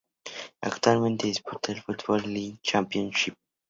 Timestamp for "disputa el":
1.27-1.79